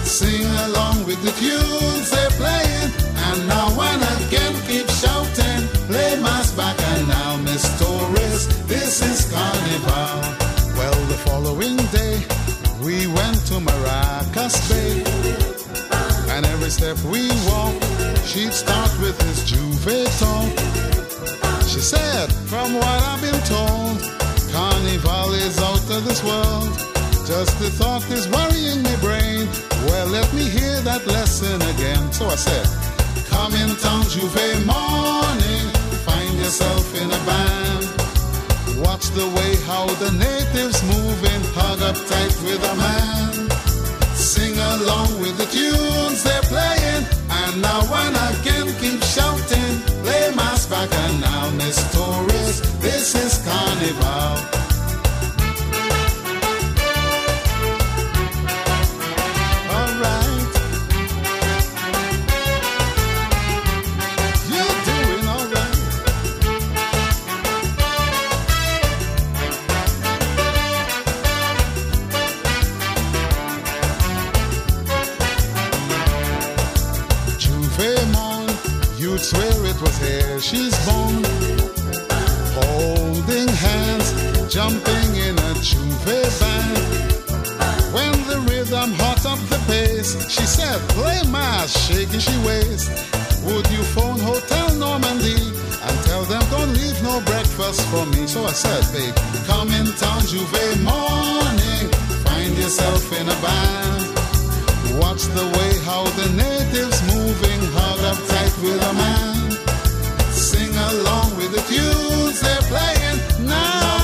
[0.03, 2.91] Sing along with the tunes they're playing,
[3.25, 5.61] and now and again keep shouting.
[5.87, 7.20] Play mass back and
[9.31, 10.21] carnival.
[10.77, 12.15] Well, the following day,
[12.83, 15.03] we went to Maracas Bay,
[16.33, 17.83] and every step we walked,
[18.27, 20.51] she'd start with this Juve talk.
[21.67, 23.97] She said, from what I've been told,
[24.51, 26.71] Carnival is out of this world.
[27.25, 29.47] Just the thought is worrying my brain.
[29.87, 32.11] Well, let me hear that lesson again.
[32.11, 32.67] So I said,
[33.29, 35.65] Come in town, Juve morning.
[36.03, 38.00] Find yourself in a band.
[38.81, 43.49] Watch the way how the natives moving, hug up tight with a man.
[44.15, 49.73] Sing along with the tunes they're playing, and now and again keep shouting.
[50.03, 54.60] Play mass back and now, Miss Torres, this is carnival.
[79.81, 81.23] Was here she's born.
[82.53, 84.07] Holding hands,
[84.53, 86.05] jumping in a Juve
[86.39, 86.77] band.
[87.95, 92.89] When the rhythm hot up the pace, she said, play mass, shaking she waist.
[93.45, 95.41] Would you phone Hotel Normandy
[95.85, 98.27] and tell them don't leave no breakfast for me?
[98.27, 99.15] So I said, babe,
[99.47, 101.85] come in town, Juve morning,
[102.25, 104.03] find yourself in a band.
[105.01, 109.30] Watch the way how the natives moving, hug up tight with a man
[111.77, 113.45] they're playing.
[113.45, 114.01] Now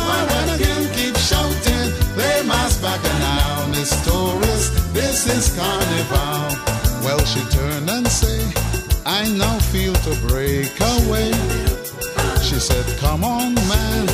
[0.53, 1.91] again keep shouting.
[2.15, 6.57] Play mass back now, Miss Tourist, this is carnival.
[7.03, 8.39] Well, she turned and say,
[9.05, 11.32] I now feel to break away.
[12.41, 14.09] She said, Come on, man,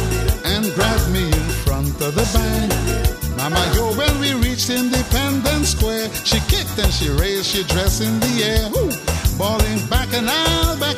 [0.46, 3.14] and grabbed me in front of the bank.
[3.38, 8.20] Mama, yo, when we reached Independence Square, she kicked and she raised, she dressed in
[8.20, 8.66] the air.
[8.78, 10.93] Ooh, balling back and out, back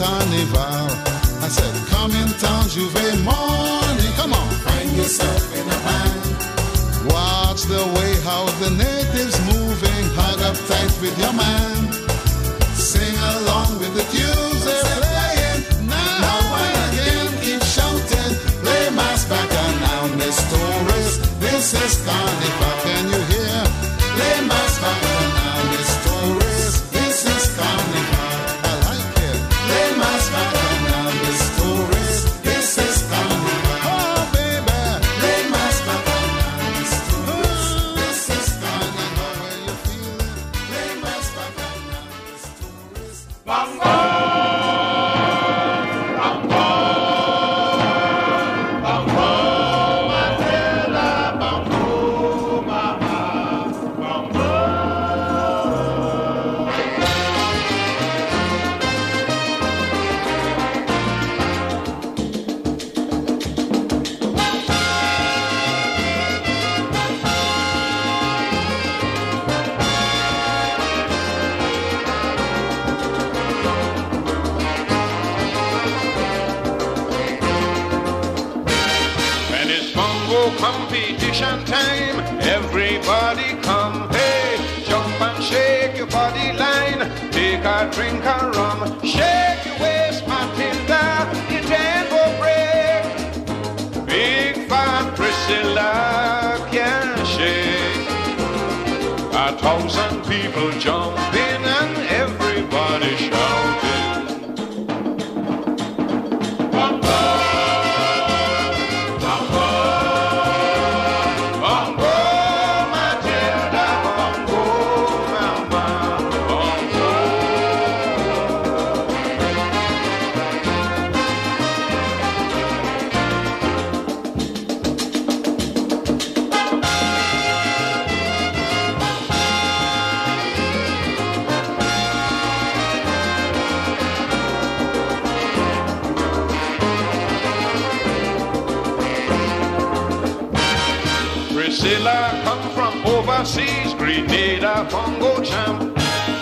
[0.00, 0.88] carnival.
[1.44, 4.12] I said, come in town, Juve morning.
[4.16, 6.22] Come on, find yourself in a band.
[7.12, 10.04] Watch the way how the natives moving.
[10.16, 11.92] Hug up tight with your man.
[12.72, 15.60] Sing along with the tunes they're playing.
[15.86, 18.32] Now and again, keep shouting.
[18.64, 21.20] Play mass bacchanal, Miss Tourist.
[21.40, 22.29] This is carnival.
[81.30, 88.49] Competition time, everybody come, hey, jump and shake your body line, take a drink of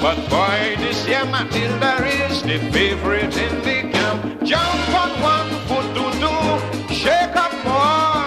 [0.09, 4.43] But boy, this year Matilda is the favorite in the camp.
[4.43, 8.25] Jump on one foot to do, shake up more.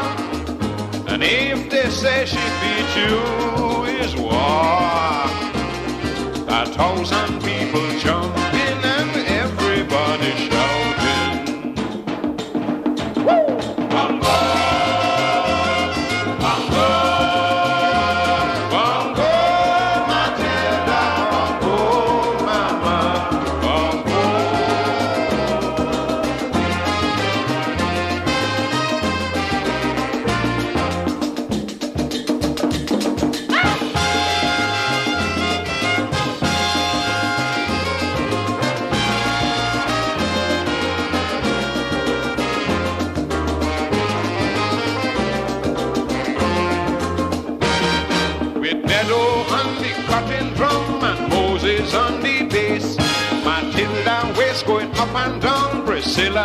[1.12, 3.18] And if they say she beat you,
[4.00, 5.26] is war.
[6.50, 7.41] A thousand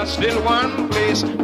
[0.07, 1.36] Still one place.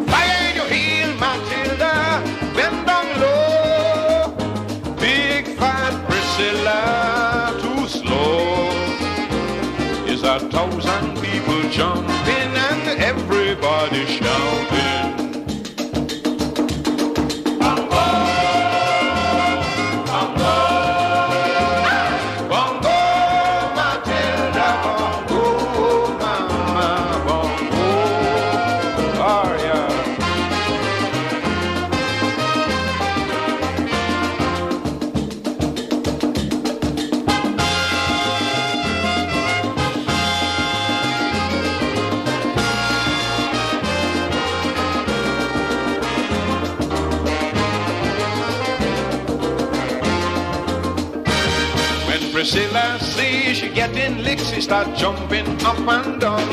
[55.03, 56.49] Jumping up and down.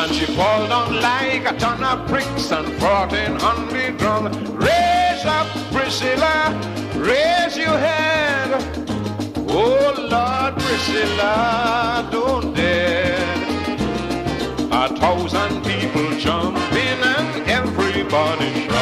[0.00, 4.36] And she fall down like a ton of bricks and frothing on the ground.
[4.50, 6.36] Raise up, Priscilla,
[6.94, 8.50] raise your head.
[9.48, 13.18] Oh Lord, Priscilla, don't dare.
[14.70, 18.77] A thousand people jumping and everybody.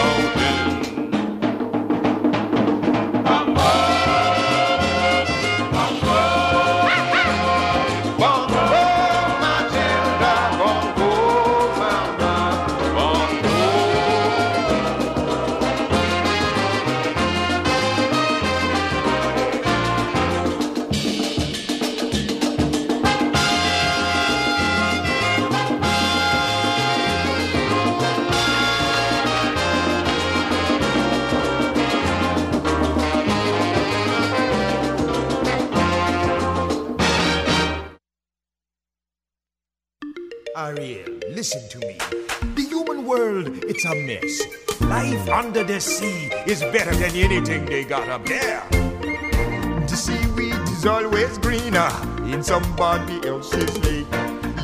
[43.77, 44.81] It's a mess.
[44.81, 48.65] Life under the sea is better than anything they got up there.
[48.71, 51.91] The seaweed is always greener
[52.25, 54.07] in somebody else's lake.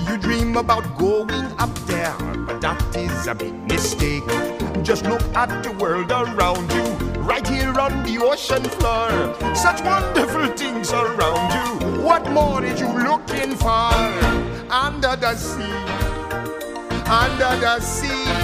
[0.09, 4.25] You dream about going up there, but that is a big mistake.
[4.83, 6.85] Just look at the world around you,
[7.21, 9.11] right here on the ocean floor.
[9.55, 12.01] Such wonderful things around you.
[12.01, 13.93] What more is you looking for?
[14.73, 15.77] Under the sea,
[17.05, 18.41] under the sea.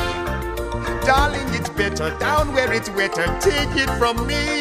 [1.09, 3.25] Darling, it's better down where it's wetter.
[3.41, 4.61] Take it from me.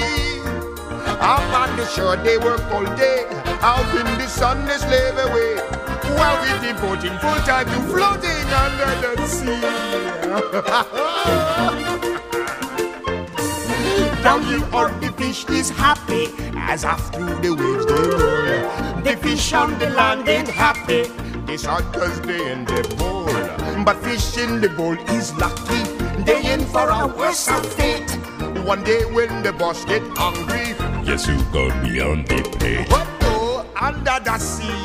[1.20, 3.26] Up on the shore, they work all day.
[3.60, 5.58] Out in the sun, they slave away.
[6.16, 9.60] While we devoting full time to floating under the sea.
[14.24, 19.02] Down here on the fish is happy as after the waves they roll.
[19.02, 21.12] The fish on the land ain't happy.
[21.46, 23.26] They sad cause they in the bowl.
[23.84, 26.07] But fish in the bowl is lucky.
[26.28, 28.12] They in for a worse fate.
[28.66, 30.76] One day when the boss get hungry,
[31.08, 32.90] Yes, you got me on the plate.
[32.90, 34.84] what go under the sea?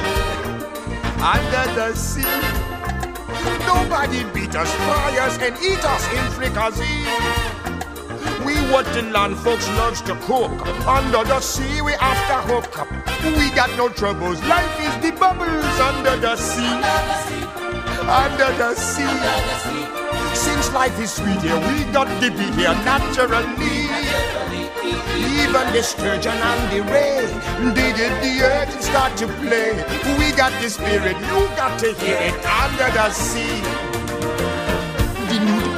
[1.34, 2.22] Under the sea.
[3.66, 7.03] Nobody beat us, fry us, and eat us in fricassee.
[8.47, 10.53] We what the land folks loves to cook.
[10.86, 12.88] Under the sea, we after hook up.
[13.36, 14.40] We got no troubles.
[14.45, 16.64] Life is the bubbles under the sea.
[16.66, 17.61] Under the sea.
[20.34, 23.86] Since life is sweet here, we got to be here naturally.
[25.42, 27.12] Even the sturgeon and the ray,
[27.74, 29.72] did the earth start to play.
[30.18, 33.91] We got the spirit, you got to hear it under the sea.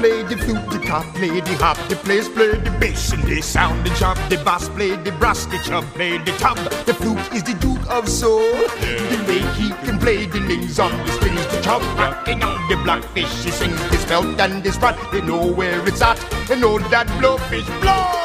[0.04, 3.22] The play the flute, the cop play the hop, the players play the bass and
[3.22, 4.18] they sound the chop.
[4.28, 6.58] The bass play the brass, the chub play the tub.
[6.84, 8.42] The flute is the duke of soul.
[8.82, 12.76] The way he can play the lings on the strings, the chub rocking on the
[12.84, 13.44] blackfish.
[13.44, 14.98] He sings his belt and his sprat.
[15.10, 16.18] They know where it's at.
[16.48, 18.23] They know that blowfish blow.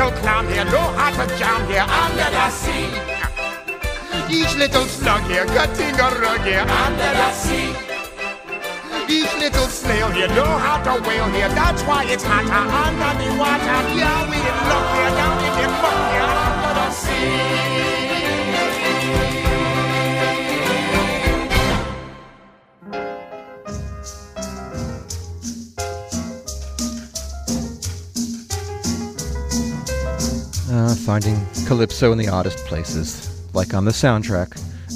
[0.00, 2.88] Little clown here know how to jam here under the sea.
[4.30, 7.74] Each little slug here cutting a rug here under the sea.
[9.08, 11.50] Each little snail here know how to whale here.
[11.50, 13.80] That's why it's hotter under the water.
[13.98, 17.99] Yeah, we in love here down in the muck here under the sea.
[31.10, 34.54] Finding Calypso in the oddest places, like on the soundtrack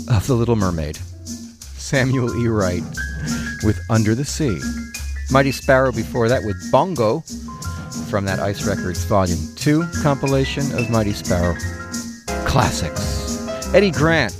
[0.08, 0.96] of The Little Mermaid.
[0.96, 2.46] Samuel E.
[2.46, 2.84] Wright
[3.64, 4.60] with Under the Sea.
[5.32, 7.18] Mighty Sparrow before that with Bongo
[8.08, 11.56] from that Ice Records Volume 2 compilation of Mighty Sparrow
[12.46, 13.44] classics.
[13.74, 14.36] Eddy Grant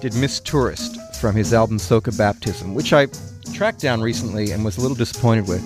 [0.00, 3.06] did Miss Tourist from his album Soca Baptism, which I
[3.54, 5.62] tracked down recently and was a little disappointed with.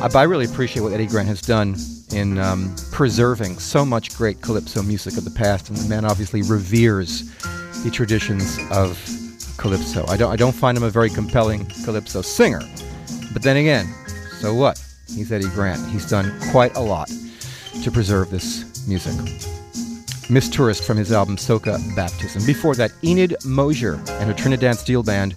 [0.00, 1.74] I, but I really appreciate what Eddy Grant has done
[2.12, 6.42] in um, preserving so much great calypso music of the past, and the man obviously
[6.42, 7.30] reveres
[7.82, 8.98] the traditions of
[9.56, 10.06] calypso.
[10.08, 12.60] I don't, I don't find him a very compelling calypso singer,
[13.32, 13.86] but then again,
[14.40, 14.82] so what?
[15.08, 15.86] He's Eddy Grant.
[15.90, 17.10] He's done quite a lot
[17.82, 19.14] to preserve this music.
[20.30, 22.46] Miss Tourist from his album Soca Baptism.
[22.46, 25.34] Before that, Enid Mosier and her Trinidad Steel Band,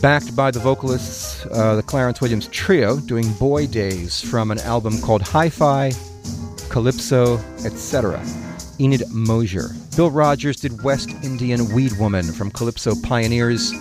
[0.00, 5.00] backed by the vocalists, uh, the Clarence Williams Trio, doing Boy Days from an album
[5.00, 5.92] called Hi Fi,
[6.68, 8.24] Calypso, etc.
[8.80, 9.70] Enid Mosier.
[9.96, 13.72] Bill Rogers did West Indian Weed Woman from Calypso Pioneers,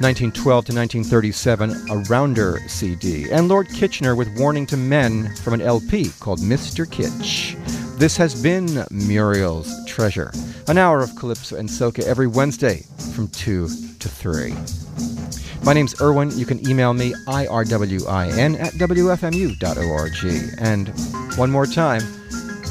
[0.00, 3.30] 1912 to 1937, a Rounder CD.
[3.30, 6.90] And Lord Kitchener with Warning to Men from an LP called Mr.
[6.90, 7.56] Kitch.
[7.98, 10.32] This has been Muriel's Treasure,
[10.68, 12.84] an hour of Calypso and Soca every Wednesday
[13.14, 13.68] from 2
[13.98, 15.17] to 3.
[15.64, 16.30] My name's Irwin.
[16.38, 20.58] You can email me, irwin at wfmu.org.
[20.58, 20.88] And
[21.36, 22.00] one more time,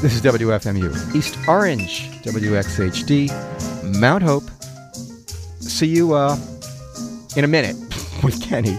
[0.02, 4.44] this is WFMU, East Orange, WXHD, Mount Hope.
[5.60, 6.36] See you uh,
[7.36, 7.76] in a minute
[8.24, 8.78] with Kenny.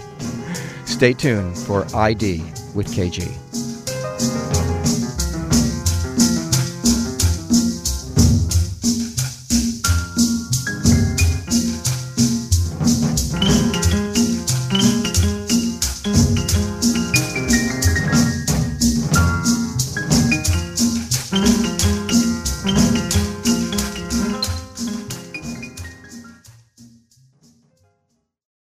[0.84, 2.42] Stay tuned for ID
[2.74, 3.49] with KG.